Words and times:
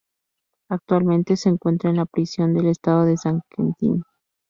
Actualmente 0.69 1.37
se 1.37 1.49
encuentra 1.49 1.91
en 1.91 1.97
la 1.97 2.07
Prisión 2.07 2.55
del 2.55 2.65
Estado 2.65 3.05
de 3.05 3.17
San 3.17 3.41
Quentin. 3.55 4.01